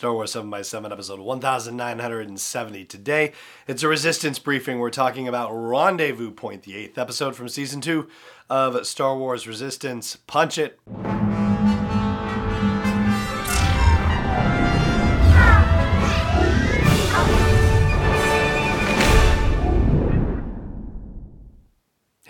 Star 0.00 0.14
Wars 0.14 0.32
7 0.32 0.48
by 0.48 0.62
7 0.62 0.90
episode 0.92 1.20
1970. 1.20 2.86
Today, 2.86 3.32
it's 3.68 3.82
a 3.82 3.88
resistance 3.88 4.38
briefing. 4.38 4.78
We're 4.78 4.88
talking 4.88 5.28
about 5.28 5.50
Rendezvous 5.52 6.30
Point, 6.30 6.62
the 6.62 6.74
eighth 6.74 6.96
episode 6.96 7.36
from 7.36 7.50
season 7.50 7.82
2 7.82 8.08
of 8.48 8.86
Star 8.86 9.14
Wars 9.14 9.46
Resistance. 9.46 10.16
Punch 10.26 10.56
it. 10.56 10.80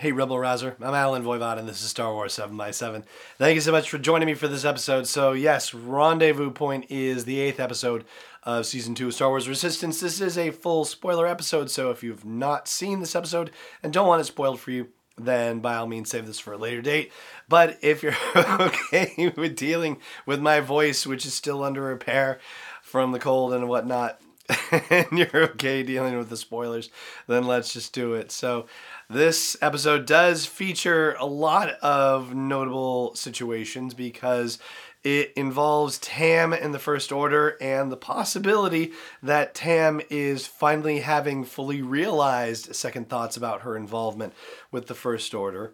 Hey, 0.01 0.11
Rebel 0.11 0.39
Rouser. 0.39 0.75
I'm 0.81 0.95
Allen 0.95 1.21
Voivod, 1.21 1.59
and 1.59 1.69
this 1.69 1.83
is 1.83 1.89
Star 1.91 2.11
Wars 2.11 2.33
7 2.33 2.57
by 2.57 2.71
7 2.71 3.03
Thank 3.37 3.53
you 3.53 3.61
so 3.61 3.71
much 3.71 3.87
for 3.87 3.99
joining 3.99 4.25
me 4.25 4.33
for 4.33 4.47
this 4.47 4.65
episode. 4.65 5.05
So, 5.05 5.33
yes, 5.33 5.75
Rendezvous 5.75 6.49
Point 6.49 6.87
is 6.89 7.25
the 7.25 7.39
eighth 7.39 7.59
episode 7.59 8.05
of 8.41 8.65
season 8.65 8.95
two 8.95 9.09
of 9.09 9.13
Star 9.13 9.29
Wars 9.29 9.47
Resistance. 9.47 9.99
This 9.99 10.19
is 10.19 10.39
a 10.39 10.49
full 10.49 10.85
spoiler 10.85 11.27
episode, 11.27 11.69
so 11.69 11.91
if 11.91 12.01
you've 12.01 12.25
not 12.25 12.67
seen 12.67 12.99
this 12.99 13.15
episode 13.15 13.51
and 13.83 13.93
don't 13.93 14.07
want 14.07 14.21
it 14.21 14.23
spoiled 14.23 14.59
for 14.59 14.71
you, 14.71 14.87
then 15.19 15.59
by 15.59 15.75
all 15.75 15.85
means 15.85 16.09
save 16.09 16.25
this 16.25 16.39
for 16.39 16.53
a 16.53 16.57
later 16.57 16.81
date. 16.81 17.11
But 17.47 17.77
if 17.83 18.01
you're 18.01 18.17
okay 18.35 19.31
with 19.37 19.55
dealing 19.55 19.99
with 20.25 20.41
my 20.41 20.61
voice, 20.61 21.05
which 21.05 21.27
is 21.27 21.35
still 21.35 21.63
under 21.63 21.83
repair 21.83 22.39
from 22.81 23.11
the 23.11 23.19
cold 23.19 23.53
and 23.53 23.69
whatnot, 23.69 24.19
and 24.89 25.07
you're 25.11 25.43
okay 25.51 25.83
dealing 25.83 26.17
with 26.17 26.29
the 26.29 26.37
spoilers, 26.37 26.89
then 27.27 27.45
let's 27.45 27.73
just 27.73 27.93
do 27.93 28.13
it. 28.13 28.31
So, 28.31 28.67
this 29.09 29.57
episode 29.61 30.05
does 30.05 30.45
feature 30.45 31.15
a 31.19 31.25
lot 31.25 31.71
of 31.81 32.33
notable 32.33 33.13
situations 33.15 33.93
because 33.93 34.57
it 35.03 35.33
involves 35.35 35.97
Tam 35.97 36.53
in 36.53 36.71
the 36.71 36.79
First 36.79 37.11
Order 37.11 37.57
and 37.59 37.91
the 37.91 37.97
possibility 37.97 38.91
that 39.23 39.55
Tam 39.55 39.99
is 40.09 40.45
finally 40.47 40.99
having 40.99 41.43
fully 41.43 41.81
realized 41.81 42.75
second 42.75 43.09
thoughts 43.09 43.35
about 43.35 43.61
her 43.61 43.75
involvement 43.75 44.33
with 44.71 44.87
the 44.87 44.95
First 44.95 45.33
Order 45.33 45.73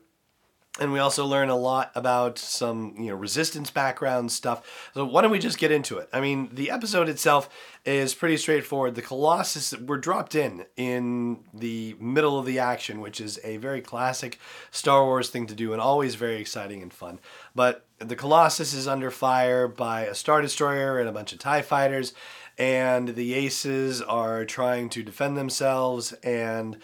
and 0.79 0.91
we 0.91 0.99
also 0.99 1.25
learn 1.25 1.49
a 1.49 1.55
lot 1.55 1.91
about 1.95 2.37
some 2.37 2.95
you 2.97 3.07
know 3.07 3.15
resistance 3.15 3.69
background 3.71 4.31
stuff. 4.31 4.89
So 4.93 5.05
why 5.05 5.21
don't 5.21 5.31
we 5.31 5.39
just 5.39 5.57
get 5.57 5.71
into 5.71 5.97
it? 5.97 6.09
I 6.13 6.21
mean 6.21 6.49
the 6.53 6.71
episode 6.71 7.09
itself 7.09 7.49
is 7.85 8.13
pretty 8.13 8.37
straightforward. 8.37 8.95
The 8.95 9.01
colossus 9.01 9.73
were 9.77 9.97
dropped 9.97 10.35
in 10.35 10.65
in 10.75 11.39
the 11.53 11.95
middle 11.99 12.37
of 12.37 12.45
the 12.45 12.59
action 12.59 13.01
which 13.01 13.19
is 13.19 13.39
a 13.43 13.57
very 13.57 13.81
classic 13.81 14.39
star 14.71 15.05
wars 15.05 15.29
thing 15.29 15.47
to 15.47 15.55
do 15.55 15.73
and 15.73 15.81
always 15.81 16.15
very 16.15 16.39
exciting 16.39 16.81
and 16.81 16.93
fun. 16.93 17.19
But 17.55 17.85
the 17.99 18.15
colossus 18.15 18.73
is 18.73 18.87
under 18.87 19.09
fire 19.09 19.67
by 19.67 20.01
a 20.01 20.15
star 20.15 20.41
destroyer 20.41 20.99
and 20.99 21.09
a 21.09 21.13
bunch 21.13 21.33
of 21.33 21.39
tie 21.39 21.61
fighters 21.63 22.13
and 22.57 23.09
the 23.09 23.33
aces 23.33 24.01
are 24.01 24.43
trying 24.45 24.89
to 24.89 25.03
defend 25.03 25.37
themselves 25.37 26.13
and 26.23 26.77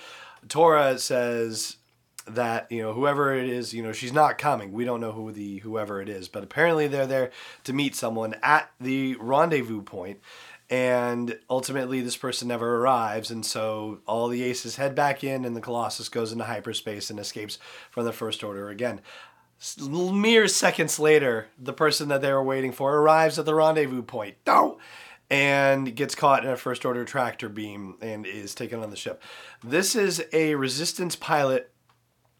Torra 0.47 0.97
says 0.99 1.77
that 2.25 2.71
you 2.71 2.81
know 2.81 2.93
whoever 2.93 3.33
it 3.33 3.49
is 3.49 3.73
you 3.73 3.83
know 3.83 3.91
she's 3.91 4.13
not 4.13 4.37
coming. 4.37 4.71
We 4.71 4.85
don't 4.85 5.01
know 5.01 5.11
who 5.11 5.31
the 5.31 5.59
whoever 5.59 6.01
it 6.01 6.09
is 6.09 6.27
but 6.27 6.43
apparently 6.43 6.87
they're 6.87 7.07
there 7.07 7.31
to 7.65 7.73
meet 7.73 7.95
someone 7.95 8.35
at 8.41 8.71
the 8.79 9.15
rendezvous 9.19 9.81
point 9.81 10.19
and 10.69 11.37
ultimately 11.49 12.01
this 12.01 12.17
person 12.17 12.47
never 12.47 12.77
arrives 12.77 13.29
and 13.29 13.45
so 13.45 13.99
all 14.07 14.27
the 14.27 14.43
aces 14.43 14.77
head 14.77 14.95
back 14.95 15.23
in 15.23 15.45
and 15.45 15.55
the 15.55 15.61
colossus 15.61 16.09
goes 16.09 16.31
into 16.31 16.45
hyperspace 16.45 17.09
and 17.09 17.19
escapes 17.19 17.57
from 17.91 18.05
the 18.05 18.13
first 18.13 18.43
order 18.43 18.69
again. 18.69 19.01
Mere 19.87 20.47
seconds 20.47 20.99
later 20.99 21.47
the 21.57 21.73
person 21.73 22.09
that 22.09 22.21
they 22.21 22.31
were 22.31 22.43
waiting 22.43 22.71
for 22.71 22.95
arrives 22.95 23.37
at 23.37 23.45
the 23.45 23.55
rendezvous 23.55 24.03
and 25.29 25.95
gets 25.95 26.15
caught 26.15 26.43
in 26.43 26.51
a 26.51 26.57
first 26.57 26.85
order 26.85 27.05
tractor 27.05 27.49
beam 27.49 27.95
and 28.01 28.25
is 28.25 28.53
taken 28.53 28.81
on 28.81 28.89
the 28.89 28.95
ship. 28.95 29.21
This 29.63 29.95
is 29.95 30.23
a 30.31 30.55
resistance 30.55 31.15
pilot 31.15 31.72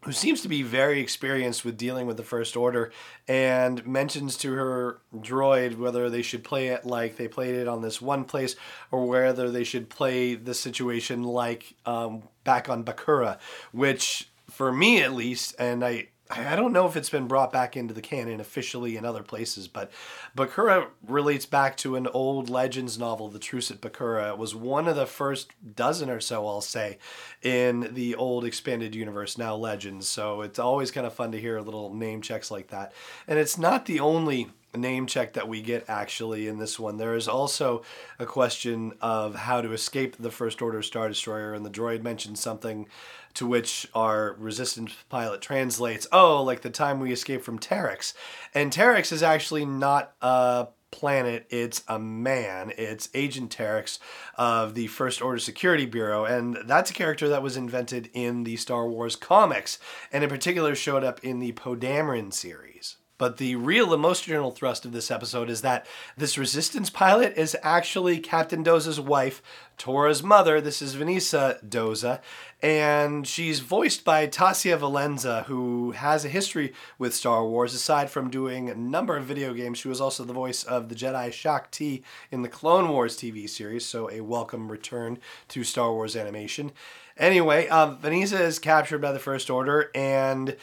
who 0.04 0.12
seems 0.12 0.42
to 0.42 0.48
be 0.48 0.64
very 0.64 1.00
experienced 1.00 1.64
with 1.64 1.78
dealing 1.78 2.08
with 2.08 2.18
the 2.18 2.24
First 2.24 2.58
Order, 2.58 2.92
and 3.28 3.86
mentions 3.86 4.38
to 4.38 4.54
her 4.54 5.00
droid 5.16 5.78
whether 5.78 6.10
they 6.10 6.22
should 6.22 6.44
play 6.44 6.68
it 6.68 6.86
like 6.86 7.18
they 7.18 7.28
played 7.28 7.56
it 7.56 7.68
on 7.68 7.82
this 7.82 8.02
one 8.02 8.26
place, 8.26 8.56
or 8.92 9.06
whether 9.08 9.50
they 9.50 9.64
should 9.64 9.90
play 9.90 10.36
the 10.36 10.54
situation 10.54 11.24
like 11.24 11.76
um, 11.86 12.24
back 12.44 12.70
on 12.70 12.84
Bakura, 12.84 13.40
which, 13.72 14.30
for 14.50 14.72
me 14.72 15.02
at 15.02 15.14
least, 15.14 15.56
and 15.58 15.84
I 15.84 16.10
I 16.30 16.56
don't 16.56 16.74
know 16.74 16.88
if 16.88 16.96
it's 16.96 17.10
been 17.10 17.28
brought 17.28 17.52
back 17.52 17.76
into 17.76 17.94
the 17.94 18.02
canon 18.02 18.40
officially 18.40 18.96
in 18.96 19.04
other 19.06 19.24
places, 19.24 19.68
but 19.68 19.92
Bakura 20.36 20.88
relates 21.06 21.46
back 21.46 21.76
to 21.78 21.96
an 21.96 22.08
old 22.08 22.50
Legends 22.50 22.98
novel, 22.98 23.30
The 23.30 23.40
Truce 23.40 23.70
at 23.70 23.82
Bakura. 23.82 24.32
It 24.32 24.38
was 24.38 24.56
one 24.56 24.88
of 24.88 24.96
the 24.96 25.06
first 25.06 25.52
dozen 25.76 26.10
or 26.10 26.22
so, 26.22 26.48
I'll 26.48 26.62
say, 26.62 26.98
in 27.42 27.94
the 27.94 28.16
old 28.16 28.46
expanded 28.46 28.96
universe, 28.96 29.38
now 29.38 29.56
Legends. 29.56 30.08
So 30.08 30.42
it's 30.42 30.60
always 30.60 30.92
kind 30.92 31.06
of 31.06 31.14
fun 31.14 31.34
to 31.34 31.42
hear 31.42 31.60
little 31.60 31.94
name 31.94 32.22
checks 32.22 32.50
like 32.50 32.70
that. 32.70 32.94
And 33.28 33.38
it's 33.38 33.58
not 33.58 33.86
the 33.86 34.00
only 34.00 34.50
name 34.78 35.08
check 35.08 35.34
that 35.34 35.48
we 35.48 35.62
get 35.62 35.90
actually 35.90 36.48
in 36.48 36.58
this 36.58 36.80
one. 36.80 36.98
There 36.98 37.16
is 37.16 37.28
also 37.28 37.84
a 38.20 38.26
question 38.26 38.94
of 39.02 39.36
how 39.36 39.62
to 39.62 39.72
escape 39.72 40.18
the 40.18 40.32
First 40.32 40.62
Order 40.62 40.82
Star 40.82 41.08
Destroyer, 41.08 41.54
and 41.54 41.66
the 41.66 41.70
droid 41.70 42.04
mentions 42.04 42.40
something 42.40 42.88
to 43.36 43.48
which 43.48 43.88
our 43.96 44.36
resistance 44.38 44.94
pilot 45.10 45.42
translates, 45.42 46.08
oh, 46.12 46.44
like 46.44 46.62
the 46.62 46.70
time 46.70 47.00
we 47.00 47.12
escaped 47.12 47.44
from 47.44 47.60
Terex. 47.60 48.14
And 48.54 48.72
Terex 48.72 49.12
is 49.12 49.24
actually 49.24 49.66
not 49.66 50.14
a 50.22 50.68
planet, 50.92 51.48
it's 51.50 51.84
a 51.88 51.98
man. 51.98 52.72
It's 52.78 53.10
Agent 53.16 53.56
Terex 53.56 53.98
of 54.36 54.76
the 54.76 54.88
First 54.88 55.22
Order 55.24 55.40
Security 55.40 55.88
Bureau, 55.88 56.26
and 56.26 56.58
that's 56.66 56.92
a 56.92 56.94
character 56.94 57.28
that 57.30 57.42
was 57.42 57.58
invented 57.58 58.12
in 58.14 58.44
the 58.44 58.56
Star 58.58 58.88
Wars 58.88 59.16
comics, 59.16 59.80
and 60.12 60.24
in 60.24 60.30
particular 60.30 60.76
showed 60.76 61.04
up 61.04 61.20
in 61.24 61.40
the 61.40 61.54
Poe 61.54 61.76
Dameron 61.76 62.32
series. 62.32 62.98
But 63.24 63.38
the 63.38 63.56
real 63.56 63.94
emotional 63.94 64.52
thrust 64.52 64.84
of 64.84 64.92
this 64.92 65.10
episode 65.10 65.50
is 65.50 65.62
that 65.62 65.86
this 66.18 66.38
resistance 66.38 66.90
pilot 66.90 67.38
is 67.38 67.56
actually 67.64 68.20
Captain 68.20 68.66
Doza's 68.66 69.00
wife, 69.00 69.42
Torra's 69.78 70.22
mother. 70.22 70.60
This 70.60 70.82
is 70.82 70.98
Venisa 70.98 71.64
Doza, 71.66 72.20
and 72.62 73.26
she's 73.26 73.62
voiced 73.62 74.04
by 74.04 74.28
Tasia 74.28 74.78
Valenza, 74.78 75.46
who 75.46 75.92
has 75.92 76.26
a 76.26 76.30
history 76.30 76.74
with 77.00 77.16
Star 77.16 77.46
Wars. 77.48 77.74
Aside 77.74 78.10
from 78.10 78.30
doing 78.30 78.70
a 78.70 78.76
number 78.76 79.16
of 79.16 79.24
video 79.24 79.54
games, 79.54 79.78
she 79.78 79.88
was 79.88 80.02
also 80.02 80.26
the 80.26 80.34
voice 80.34 80.66
of 80.66 80.90
the 80.90 80.96
Jedi 80.96 81.32
Shaak 81.32 81.72
Ti 81.72 82.04
in 82.30 82.42
the 82.42 82.50
Clone 82.50 82.90
Wars 82.90 83.16
TV 83.16 83.50
series, 83.50 83.86
so 83.86 84.12
a 84.12 84.20
welcome 84.20 84.70
return 84.70 85.18
to 85.48 85.64
Star 85.64 85.94
Wars 85.94 86.18
animation. 86.18 86.74
Anyway, 87.16 87.68
uh, 87.68 87.96
Venisa 87.96 88.40
is 88.40 88.58
captured 88.58 89.00
by 89.00 89.12
the 89.12 89.20
First 89.20 89.52
Order, 89.52 89.92
and 89.94 90.56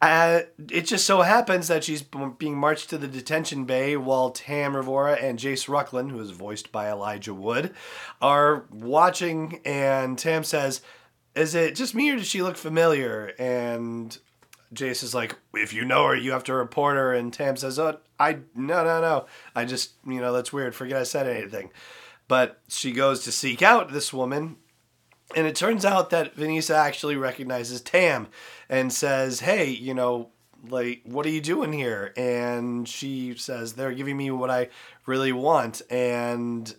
uh, 0.00 0.42
it 0.70 0.82
just 0.82 1.06
so 1.06 1.22
happens 1.22 1.66
that 1.68 1.82
she's 1.82 2.02
being 2.38 2.56
marched 2.56 2.90
to 2.90 2.98
the 2.98 3.08
detention 3.08 3.64
bay 3.64 3.96
while 3.96 4.30
Tam 4.30 4.74
Ryvora 4.74 5.20
and 5.20 5.38
Jace 5.38 5.68
Rucklin, 5.68 6.10
who 6.10 6.20
is 6.20 6.30
voiced 6.30 6.70
by 6.70 6.88
Elijah 6.88 7.34
Wood, 7.34 7.74
are 8.22 8.64
watching. 8.70 9.60
And 9.64 10.16
Tam 10.16 10.44
says, 10.44 10.82
Is 11.34 11.56
it 11.56 11.74
just 11.74 11.96
me 11.96 12.10
or 12.10 12.16
does 12.16 12.28
she 12.28 12.42
look 12.42 12.56
familiar? 12.56 13.32
And 13.40 14.16
Jace 14.72 15.02
is 15.02 15.14
like, 15.14 15.36
If 15.52 15.72
you 15.72 15.84
know 15.84 16.06
her, 16.06 16.16
you 16.16 16.30
have 16.30 16.44
to 16.44 16.54
report 16.54 16.96
her. 16.96 17.12
And 17.12 17.32
Tam 17.32 17.56
says, 17.56 17.76
Oh, 17.80 17.98
I, 18.20 18.34
no, 18.54 18.84
no, 18.84 19.00
no. 19.00 19.26
I 19.56 19.64
just, 19.64 19.94
you 20.06 20.20
know, 20.20 20.32
that's 20.32 20.52
weird. 20.52 20.76
Forget 20.76 21.00
I 21.00 21.04
said 21.04 21.26
anything. 21.26 21.70
But 22.28 22.60
she 22.68 22.92
goes 22.92 23.24
to 23.24 23.32
seek 23.32 23.62
out 23.62 23.90
this 23.90 24.12
woman 24.12 24.58
and 25.36 25.46
it 25.46 25.54
turns 25.54 25.84
out 25.84 26.10
that 26.10 26.36
Venisa 26.36 26.74
actually 26.74 27.16
recognizes 27.16 27.80
Tam 27.80 28.28
and 28.68 28.92
says, 28.92 29.40
Hey, 29.40 29.70
you 29.70 29.94
know, 29.94 30.30
like, 30.68 31.02
what 31.04 31.26
are 31.26 31.30
you 31.30 31.40
doing 31.40 31.72
here? 31.72 32.12
And 32.16 32.88
she 32.88 33.34
says, 33.36 33.74
They're 33.74 33.92
giving 33.92 34.16
me 34.16 34.30
what 34.30 34.50
I 34.50 34.68
really 35.06 35.32
want. 35.32 35.82
And 35.90 36.74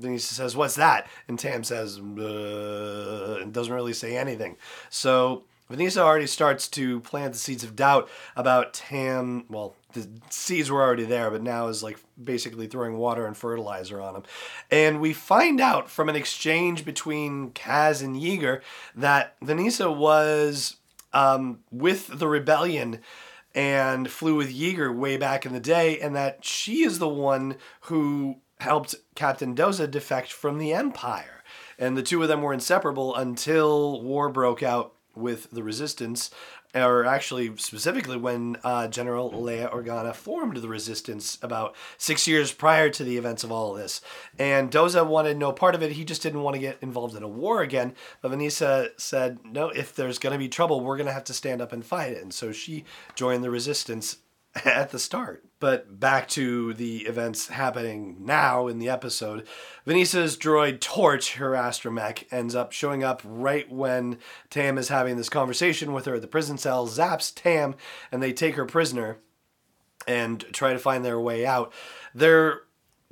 Venisa 0.00 0.32
says, 0.32 0.54
What's 0.54 0.76
that? 0.76 1.08
And 1.28 1.38
Tam 1.38 1.64
says, 1.64 1.96
and 1.96 3.52
doesn't 3.52 3.72
really 3.72 3.94
say 3.94 4.16
anything. 4.16 4.56
So 4.90 5.44
Venisa 5.70 5.98
already 5.98 6.26
starts 6.26 6.68
to 6.68 7.00
plant 7.00 7.32
the 7.32 7.38
seeds 7.38 7.64
of 7.64 7.74
doubt 7.74 8.08
about 8.36 8.74
Tam, 8.74 9.44
well, 9.48 9.74
the 9.94 10.08
seeds 10.28 10.70
were 10.70 10.82
already 10.82 11.04
there, 11.04 11.30
but 11.30 11.42
now 11.42 11.68
is 11.68 11.82
like 11.82 11.98
basically 12.22 12.66
throwing 12.66 12.98
water 12.98 13.26
and 13.26 13.36
fertilizer 13.36 14.00
on 14.00 14.14
them. 14.14 14.22
And 14.70 15.00
we 15.00 15.12
find 15.12 15.60
out 15.60 15.88
from 15.88 16.08
an 16.08 16.16
exchange 16.16 16.84
between 16.84 17.52
Kaz 17.52 18.02
and 18.02 18.16
Yeager 18.16 18.60
that 18.94 19.40
Venisa 19.40 19.94
was 19.94 20.76
um, 21.12 21.60
with 21.70 22.18
the 22.18 22.28
rebellion 22.28 23.00
and 23.54 24.10
flew 24.10 24.34
with 24.34 24.52
Yeager 24.52 24.94
way 24.94 25.16
back 25.16 25.46
in 25.46 25.52
the 25.52 25.60
day, 25.60 25.98
and 26.00 26.14
that 26.16 26.44
she 26.44 26.82
is 26.82 26.98
the 26.98 27.08
one 27.08 27.56
who 27.82 28.36
helped 28.58 28.96
Captain 29.14 29.54
Doza 29.54 29.88
defect 29.88 30.32
from 30.32 30.58
the 30.58 30.72
Empire. 30.72 31.44
And 31.78 31.96
the 31.96 32.02
two 32.02 32.20
of 32.22 32.28
them 32.28 32.42
were 32.42 32.52
inseparable 32.52 33.14
until 33.14 34.02
war 34.02 34.28
broke 34.28 34.62
out 34.62 34.94
with 35.14 35.50
the 35.50 35.62
resistance 35.62 36.30
or 36.74 37.04
actually 37.04 37.56
specifically 37.56 38.16
when 38.16 38.56
uh, 38.64 38.88
General 38.88 39.30
Leia 39.30 39.72
Organa 39.72 40.14
formed 40.14 40.56
the 40.56 40.68
Resistance 40.68 41.38
about 41.40 41.76
six 41.98 42.26
years 42.26 42.52
prior 42.52 42.90
to 42.90 43.04
the 43.04 43.16
events 43.16 43.44
of 43.44 43.52
all 43.52 43.72
of 43.72 43.78
this. 43.80 44.00
And 44.38 44.70
Doza 44.70 45.06
wanted 45.06 45.36
no 45.36 45.52
part 45.52 45.74
of 45.74 45.82
it. 45.82 45.92
He 45.92 46.04
just 46.04 46.22
didn't 46.22 46.42
want 46.42 46.54
to 46.54 46.60
get 46.60 46.78
involved 46.80 47.16
in 47.16 47.22
a 47.22 47.28
war 47.28 47.62
again. 47.62 47.94
But 48.20 48.32
Venisa 48.32 48.88
said, 48.96 49.38
no, 49.44 49.68
if 49.68 49.94
there's 49.94 50.18
going 50.18 50.32
to 50.32 50.38
be 50.38 50.48
trouble, 50.48 50.80
we're 50.80 50.96
going 50.96 51.06
to 51.06 51.12
have 51.12 51.24
to 51.24 51.32
stand 51.34 51.62
up 51.62 51.72
and 51.72 51.84
fight 51.84 52.12
it. 52.12 52.22
And 52.22 52.34
so 52.34 52.50
she 52.50 52.84
joined 53.14 53.44
the 53.44 53.50
Resistance 53.50 54.18
at 54.64 54.90
the 54.90 54.98
start. 54.98 55.44
But 55.60 55.98
back 55.98 56.28
to 56.30 56.74
the 56.74 56.98
events 57.06 57.48
happening 57.48 58.16
now 58.20 58.66
in 58.66 58.78
the 58.78 58.88
episode. 58.88 59.46
Venisa's 59.86 60.36
droid 60.36 60.80
Torch, 60.80 61.34
her 61.36 61.52
astromech, 61.52 62.24
ends 62.30 62.54
up 62.54 62.72
showing 62.72 63.02
up 63.02 63.22
right 63.24 63.70
when 63.70 64.18
Tam 64.50 64.76
is 64.76 64.88
having 64.88 65.16
this 65.16 65.28
conversation 65.28 65.92
with 65.92 66.04
her 66.04 66.16
at 66.16 66.20
the 66.20 66.28
prison 66.28 66.58
cell, 66.58 66.86
zaps 66.86 67.32
Tam, 67.34 67.74
and 68.12 68.22
they 68.22 68.32
take 68.32 68.56
her 68.56 68.66
prisoner 68.66 69.18
and 70.06 70.44
try 70.52 70.72
to 70.72 70.78
find 70.78 71.04
their 71.04 71.18
way 71.18 71.46
out. 71.46 71.72
They're 72.14 72.62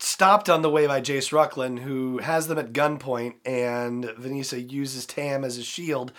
stopped 0.02 0.50
on 0.50 0.62
the 0.62 0.70
way 0.70 0.86
by 0.86 1.00
Jace 1.00 1.32
Rucklin, 1.32 1.78
who 1.78 2.18
has 2.18 2.48
them 2.48 2.58
at 2.58 2.72
gunpoint, 2.72 3.34
and 3.44 4.04
Venisa 4.04 4.70
uses 4.70 5.06
Tam 5.06 5.44
as 5.44 5.58
a 5.58 5.62
shield 5.62 6.12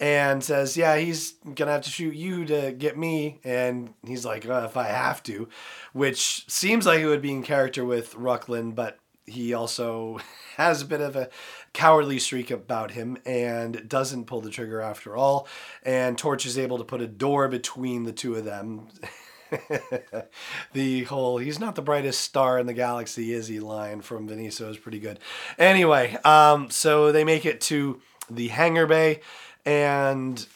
and 0.00 0.42
says, 0.42 0.76
Yeah, 0.76 0.96
he's 0.96 1.32
gonna 1.54 1.72
have 1.72 1.82
to 1.82 1.90
shoot 1.90 2.14
you 2.14 2.44
to 2.46 2.72
get 2.72 2.98
me. 2.98 3.40
And 3.44 3.94
he's 4.04 4.24
like, 4.24 4.46
uh, 4.46 4.66
If 4.66 4.76
I 4.76 4.84
have 4.84 5.22
to, 5.24 5.48
which 5.92 6.50
seems 6.50 6.86
like 6.86 7.00
it 7.00 7.06
would 7.06 7.22
be 7.22 7.32
in 7.32 7.42
character 7.42 7.84
with 7.84 8.14
Rucklin, 8.14 8.74
but 8.74 8.98
he 9.24 9.54
also 9.54 10.18
has 10.56 10.82
a 10.82 10.86
bit 10.86 11.00
of 11.00 11.14
a 11.14 11.28
cowardly 11.72 12.18
streak 12.18 12.50
about 12.50 12.92
him 12.92 13.18
and 13.24 13.88
doesn't 13.88 14.26
pull 14.26 14.40
the 14.40 14.50
trigger 14.50 14.80
after 14.80 15.16
all. 15.16 15.46
And 15.84 16.18
Torch 16.18 16.44
is 16.46 16.58
able 16.58 16.78
to 16.78 16.84
put 16.84 17.00
a 17.00 17.06
door 17.06 17.48
between 17.48 18.04
the 18.04 18.12
two 18.12 18.34
of 18.34 18.44
them. 18.44 18.88
the 20.72 21.04
whole 21.04 21.38
he's 21.38 21.58
not 21.58 21.74
the 21.74 21.82
brightest 21.82 22.20
star 22.20 22.58
in 22.58 22.66
the 22.66 22.74
galaxy 22.74 23.32
is 23.32 23.48
he 23.48 23.60
line 23.60 24.00
from 24.00 24.28
Venisa 24.28 24.68
is 24.68 24.78
pretty 24.78 24.98
good. 24.98 25.18
Anyway, 25.58 26.16
um, 26.24 26.70
so 26.70 27.12
they 27.12 27.24
make 27.24 27.46
it 27.46 27.60
to 27.62 28.00
the 28.30 28.48
hangar 28.48 28.86
bay 28.86 29.20
and 29.64 30.46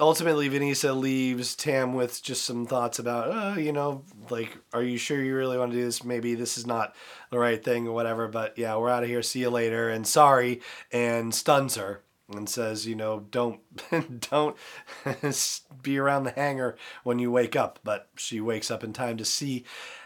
ultimately 0.00 0.48
Venisa 0.48 0.98
leaves 0.98 1.54
Tam 1.54 1.94
with 1.94 2.22
just 2.22 2.44
some 2.44 2.66
thoughts 2.66 2.98
about, 2.98 3.28
oh, 3.30 3.58
you 3.58 3.72
know, 3.72 4.02
like, 4.30 4.56
are 4.72 4.82
you 4.82 4.98
sure 4.98 5.22
you 5.22 5.36
really 5.36 5.58
want 5.58 5.72
to 5.72 5.78
do 5.78 5.84
this? 5.84 6.04
Maybe 6.04 6.34
this 6.34 6.58
is 6.58 6.66
not 6.66 6.94
the 7.30 7.38
right 7.38 7.62
thing 7.62 7.86
or 7.86 7.92
whatever, 7.92 8.28
but 8.28 8.58
yeah, 8.58 8.76
we're 8.76 8.90
out 8.90 9.02
of 9.02 9.08
here. 9.08 9.22
See 9.22 9.40
you 9.40 9.50
later. 9.50 9.88
And 9.88 10.06
sorry. 10.06 10.60
And 10.92 11.34
stuns 11.34 11.76
her 11.76 12.03
and 12.28 12.48
says, 12.48 12.86
you 12.86 12.94
know, 12.94 13.20
don't 13.30 13.60
don't 14.20 14.56
be 15.82 15.98
around 15.98 16.24
the 16.24 16.32
hangar 16.32 16.76
when 17.02 17.18
you 17.18 17.30
wake 17.30 17.56
up. 17.56 17.78
But 17.84 18.08
she 18.16 18.40
wakes 18.40 18.70
up 18.70 18.82
in 18.82 18.92
time 18.92 19.16
to 19.18 19.24
see 19.24 19.64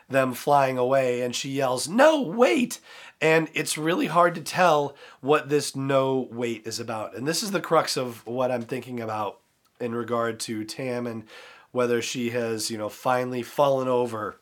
them 0.08 0.32
flying 0.32 0.78
away 0.78 1.20
and 1.20 1.34
she 1.34 1.50
yells, 1.50 1.88
"No, 1.88 2.20
wait!" 2.22 2.80
And 3.20 3.48
it's 3.54 3.78
really 3.78 4.06
hard 4.06 4.34
to 4.36 4.40
tell 4.40 4.96
what 5.20 5.48
this 5.48 5.76
no 5.76 6.28
wait 6.30 6.66
is 6.66 6.80
about. 6.80 7.14
And 7.16 7.26
this 7.26 7.42
is 7.42 7.50
the 7.50 7.60
crux 7.60 7.96
of 7.96 8.26
what 8.26 8.50
I'm 8.50 8.62
thinking 8.62 9.00
about 9.00 9.40
in 9.80 9.94
regard 9.94 10.40
to 10.40 10.64
Tam 10.64 11.06
and 11.06 11.24
whether 11.72 12.00
she 12.00 12.30
has, 12.30 12.70
you 12.70 12.78
know, 12.78 12.88
finally 12.88 13.42
fallen 13.42 13.88
over 13.88 14.40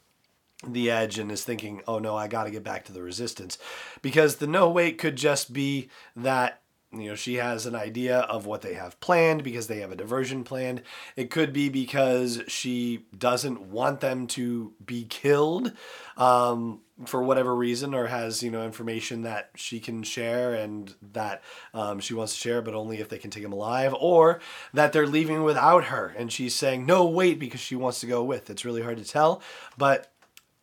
the 0.67 0.91
edge 0.91 1.19
and 1.19 1.31
is 1.31 1.45
thinking, 1.45 1.83
"Oh 1.87 1.99
no, 1.99 2.17
I 2.17 2.29
got 2.29 2.45
to 2.45 2.51
get 2.51 2.65
back 2.65 2.85
to 2.87 2.93
the 2.93 3.03
resistance." 3.03 3.59
Because 4.03 4.37
the 4.37 4.47
no 4.47 4.71
wait 4.71 4.99
could 4.99 5.17
just 5.17 5.53
be 5.53 5.91
that 6.15 6.63
you 7.01 7.11
know 7.11 7.15
she 7.15 7.35
has 7.35 7.67
an 7.67 7.75
idea 7.75 8.21
of 8.21 8.47
what 8.47 8.63
they 8.63 8.75
have 8.75 8.99
planned 9.01 9.43
because 9.43 9.67
they 9.67 9.81
have 9.81 9.93
a 9.93 9.97
diversion 9.97 10.45
planned. 10.45 10.83
It 11.17 11.31
could 11.31 11.53
be 11.53 11.69
because 11.69 12.43
she 12.49 13.07
doesn't 13.17 13.63
want 13.63 14.01
them 14.01 14.27
to 14.29 14.73
be 14.85 15.05
killed 15.05 15.73
um, 16.17 16.81
for 17.07 17.23
whatever 17.23 17.55
reason 17.55 17.95
or 17.95 18.07
has 18.07 18.43
you 18.43 18.51
know 18.51 18.65
information 18.65 19.23
that 19.23 19.51
she 19.55 19.81
can 19.81 20.03
share 20.03 20.55
and 20.55 20.95
that 21.13 21.43
um, 21.75 22.01
she 22.01 22.15
wants 22.15 22.33
to 22.35 22.41
share 22.41 22.63
but 22.63 22.75
only 22.75 23.01
if 23.01 23.09
they 23.09 23.19
can 23.19 23.31
take 23.31 23.45
him 23.45 23.53
alive 23.53 23.95
or 23.99 24.41
that 24.73 24.93
they're 24.93 25.07
leaving 25.07 25.43
without 25.43 25.85
her. 25.85 26.15
And 26.17 26.33
she's 26.33 26.55
saying 26.55 26.87
no 26.87 27.07
wait 27.07 27.39
because 27.39 27.61
she 27.61 27.77
wants 27.77 28.01
to 28.01 28.07
go 28.07 28.25
with. 28.25 28.51
It's 28.51 28.65
really 28.65 28.83
hard 28.83 28.99
to 28.99 29.05
tell 29.05 29.43
but 29.77 30.13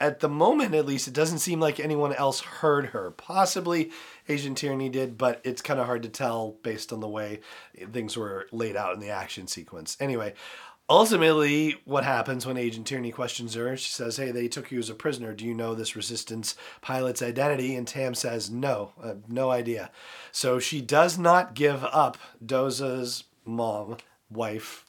at 0.04 0.20
the 0.20 0.28
moment 0.28 0.76
at 0.76 0.86
least 0.86 1.08
it 1.08 1.14
doesn't 1.14 1.40
seem 1.40 1.62
like 1.62 1.80
anyone 1.80 2.14
else 2.14 2.42
heard 2.42 2.88
her. 2.88 3.12
Possibly 3.12 3.90
agent 4.28 4.58
Tierny 4.58 4.92
did 4.92 5.18
but 5.18 5.40
it's 5.46 5.62
kind 5.62 5.80
of 5.80 5.86
hard 5.86 6.04
to 6.04 6.10
tell 6.10 6.58
based 6.62 6.92
on 6.92 7.00
the 7.00 7.08
way 7.08 7.40
things 7.94 8.18
were 8.18 8.48
laid 8.52 8.76
out 8.76 8.94
in 8.94 9.00
the 9.00 9.10
action 9.10 9.48
sequence. 9.48 9.96
Anyway 10.02 10.34
ultimately 10.90 11.78
what 11.86 12.04
happens 12.04 12.46
when 12.46 12.58
agent 12.58 12.86
Tierny 12.86 13.14
questions 13.14 13.54
her? 13.54 13.78
She 13.78 13.92
says 13.92 14.18
hey 14.18 14.32
they 14.32 14.50
took 14.50 14.72
you 14.72 14.80
as 14.80 14.90
a 14.90 14.94
prisoner. 14.94 15.34
Do 15.34 15.46
you 15.46 15.54
know 15.54 15.74
this 15.74 15.96
resistance 15.96 16.56
pilot's 16.82 17.22
identity? 17.22 17.74
And 17.74 17.88
tam 17.88 18.14
says 18.14 18.52
no 18.52 18.92
uh, 19.02 19.16
no 19.30 19.52
idea. 19.52 19.90
So 20.34 20.60
she 20.60 20.82
does 20.82 21.18
not 21.18 21.54
give 21.54 21.86
up 21.86 22.18
doza's 22.46 23.24
mom 23.46 23.96
wife 24.30 24.86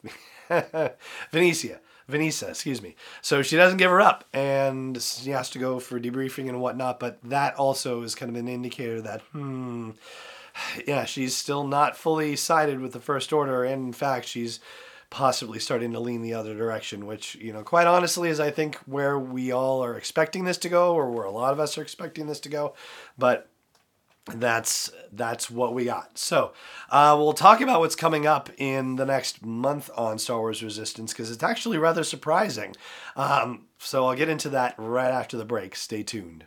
Venetia 1.31 1.79
Venisa, 2.09 2.49
excuse 2.49 2.83
me. 2.83 2.97
So 3.23 3.43
she 3.43 3.57
doesn't 3.57 3.79
give 3.79 3.91
her 3.91 4.01
up, 4.01 4.25
and 4.33 5.01
she 5.01 5.31
has 5.31 5.51
to 5.51 5.59
go 5.59 5.81
for 5.81 5.99
debriefing 5.99 6.49
and 6.49 6.61
whatnot. 6.61 7.01
But 7.01 7.23
that 7.23 7.55
also 7.57 8.03
is 8.03 8.15
kind 8.15 8.31
of 8.31 8.37
an 8.37 8.49
indicator 8.49 9.01
that, 9.01 9.23
hmm, 9.33 9.91
yeah, 10.87 11.05
she's 11.05 11.35
still 11.35 11.67
not 11.67 11.97
fully 11.97 12.37
sided 12.37 12.81
with 12.81 12.93
the 12.93 13.01
First 13.01 13.33
Order, 13.33 13.65
and 13.65 13.87
in 13.87 13.93
fact, 13.93 14.27
she's 14.27 14.61
possibly 15.11 15.59
starting 15.59 15.93
to 15.93 16.01
lean 16.01 16.23
the 16.23 16.35
other 16.35 16.55
direction. 16.55 17.07
Which, 17.07 17.37
you 17.37 17.53
know, 17.53 17.63
quite 17.63 17.87
honestly, 17.87 18.29
is 18.29 18.41
I 18.41 18.51
think 18.51 18.77
where 18.87 19.19
we 19.19 19.53
all 19.53 19.83
are 19.83 19.97
expecting 19.97 20.45
this 20.45 20.59
to 20.59 20.69
go, 20.69 20.95
or 20.95 21.11
where 21.11 21.25
a 21.25 21.31
lot 21.31 21.53
of 21.53 21.61
us 21.61 21.79
are 21.79 21.83
expecting 21.83 22.27
this 22.27 22.41
to 22.41 22.49
go. 22.51 22.75
But 23.17 23.49
that's 24.27 24.91
that's 25.13 25.51
what 25.51 25.75
we 25.75 25.85
got. 25.85 26.17
So 26.19 26.53
uh, 26.91 27.15
we'll 27.19 27.35
talk 27.35 27.61
about 27.61 27.81
what's 27.81 27.97
coming 27.97 28.27
up 28.27 28.51
in 28.57 28.97
the 28.97 29.05
next 29.05 29.45
month 29.45 29.91
on 29.97 30.19
Star 30.19 30.39
Wars 30.39 30.63
Resistance 30.63 31.13
because 31.13 31.31
it's 31.31 31.43
actually 31.43 31.79
rather 31.79 32.05
surprising. 32.05 32.75
Um, 33.17 33.67
so 33.79 34.07
I'll 34.07 34.17
get 34.17 34.29
into 34.29 34.49
that 34.51 34.75
right 34.79 35.11
after 35.11 35.37
the 35.37 35.45
break. 35.45 35.77
Stay 35.77 36.03
tuned. 36.03 36.47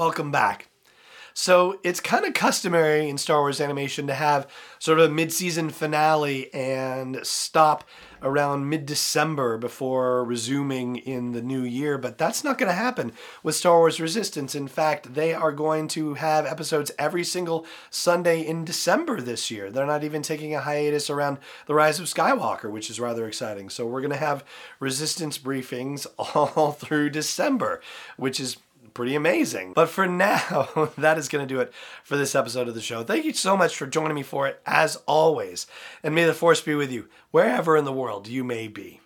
Welcome 0.00 0.30
back. 0.30 0.70
So 1.34 1.78
it's 1.84 2.00
kind 2.00 2.24
of 2.24 2.32
customary 2.32 3.06
in 3.06 3.18
Star 3.18 3.40
Wars 3.40 3.60
animation 3.60 4.06
to 4.06 4.14
have 4.14 4.46
sort 4.78 4.98
of 4.98 5.10
a 5.10 5.12
mid-season 5.12 5.68
finale 5.68 6.52
and 6.54 7.20
stop 7.22 7.84
around 8.22 8.70
mid-December 8.70 9.58
before 9.58 10.24
resuming 10.24 10.96
in 10.96 11.32
the 11.32 11.42
new 11.42 11.62
year, 11.62 11.98
but 11.98 12.16
that's 12.16 12.42
not 12.42 12.56
going 12.56 12.70
to 12.70 12.74
happen 12.74 13.12
with 13.42 13.54
Star 13.54 13.76
Wars 13.76 14.00
Resistance. 14.00 14.54
In 14.54 14.68
fact, 14.68 15.12
they 15.12 15.34
are 15.34 15.52
going 15.52 15.86
to 15.88 16.14
have 16.14 16.46
episodes 16.46 16.90
every 16.98 17.22
single 17.22 17.66
Sunday 17.90 18.40
in 18.40 18.64
December 18.64 19.20
this 19.20 19.50
year. 19.50 19.70
They're 19.70 19.84
not 19.84 20.02
even 20.02 20.22
taking 20.22 20.54
a 20.54 20.60
hiatus 20.60 21.10
around 21.10 21.36
The 21.66 21.74
Rise 21.74 22.00
of 22.00 22.06
Skywalker, 22.06 22.70
which 22.70 22.88
is 22.88 23.00
rather 23.00 23.28
exciting. 23.28 23.68
So 23.68 23.86
we're 23.86 24.00
going 24.00 24.12
to 24.12 24.16
have 24.16 24.46
Resistance 24.78 25.36
briefings 25.36 26.06
all 26.18 26.72
through 26.72 27.10
December, 27.10 27.82
which 28.16 28.40
is 28.40 28.56
pretty 28.94 29.14
amazing. 29.14 29.72
But 29.74 29.88
for 29.88 30.06
now, 30.06 30.90
that 30.98 31.18
is 31.18 31.28
going 31.28 31.46
to 31.46 31.54
do 31.54 31.60
it 31.60 31.72
for 32.04 32.16
this 32.16 32.34
episode 32.34 32.68
of 32.68 32.74
the 32.74 32.80
show. 32.80 33.02
Thank 33.02 33.24
you 33.24 33.32
so 33.32 33.56
much 33.56 33.76
for 33.76 33.86
joining 33.86 34.14
me 34.14 34.22
for 34.22 34.46
it, 34.46 34.60
as 34.66 34.96
always. 35.06 35.66
And 36.02 36.14
may 36.14 36.24
the 36.24 36.34
force 36.34 36.60
be 36.60 36.74
with 36.74 36.92
you, 36.92 37.08
wherever 37.30 37.76
in 37.76 37.84
the 37.84 37.92
world 37.92 38.28
you 38.28 38.44
may 38.44 38.68
be. 38.68 39.00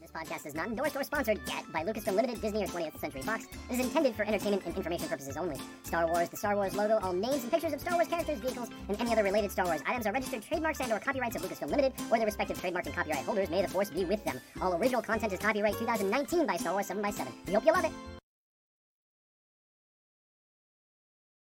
This 0.00 0.10
podcast 0.10 0.46
is 0.46 0.54
not 0.54 0.66
endorsed 0.66 0.96
or 0.96 1.04
sponsored 1.04 1.38
yet 1.46 1.64
by 1.72 1.84
Lucasfilm 1.84 2.16
Limited, 2.16 2.40
Disney, 2.40 2.64
or 2.64 2.66
20th 2.66 2.98
Century 2.98 3.22
Fox. 3.22 3.46
It 3.70 3.78
is 3.78 3.86
intended 3.86 4.16
for 4.16 4.24
entertainment 4.24 4.64
and 4.66 4.74
information 4.74 5.08
purposes 5.08 5.36
only. 5.36 5.56
Star 5.84 6.06
Wars, 6.08 6.28
the 6.28 6.36
Star 6.36 6.56
Wars 6.56 6.74
logo, 6.74 6.98
all 7.02 7.12
names 7.12 7.42
and 7.42 7.50
pictures 7.52 7.72
of 7.72 7.80
Star 7.80 7.94
Wars 7.94 8.08
characters, 8.08 8.38
vehicles, 8.40 8.70
and 8.88 9.00
any 9.00 9.12
other 9.12 9.22
related 9.22 9.52
Star 9.52 9.66
Wars 9.66 9.82
items 9.86 10.06
are 10.06 10.12
registered 10.12 10.42
trademarks 10.42 10.80
and 10.80 10.90
or 10.90 10.98
copyrights 10.98 11.36
of 11.36 11.42
Lucasfilm 11.42 11.70
Limited 11.70 11.92
or 12.10 12.16
their 12.16 12.26
respective 12.26 12.60
trademark 12.60 12.86
and 12.86 12.94
copyright 12.94 13.24
holders. 13.24 13.50
May 13.50 13.62
the 13.62 13.68
force 13.68 13.90
be 13.90 14.04
with 14.04 14.24
them. 14.24 14.40
All 14.60 14.74
original 14.74 15.02
content 15.02 15.32
is 15.32 15.38
copyright 15.38 15.78
2019 15.78 16.46
by 16.46 16.56
Star 16.56 16.72
Wars 16.72 16.88
7x7. 16.88 17.28
We 17.46 17.52
hope 17.52 17.64
you 17.64 17.72
love 17.72 17.84
it. 17.84 17.92